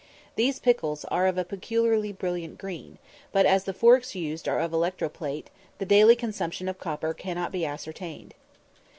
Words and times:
These 0.35 0.57
pickles 0.57 1.05
are 1.11 1.27
of 1.27 1.37
a 1.37 1.45
peculiarly 1.45 2.11
brilliant 2.11 2.57
green, 2.57 2.97
but, 3.31 3.45
as 3.45 3.65
the 3.65 3.71
forks 3.73 4.15
used 4.15 4.47
are 4.47 4.59
of 4.59 4.73
electro 4.73 5.09
plate, 5.09 5.51
the 5.77 5.85
daily 5.85 6.15
consumption 6.15 6.67
of 6.67 6.79
copper 6.79 7.13
cannot 7.13 7.51
be 7.51 7.67
ascertained. 7.67 8.33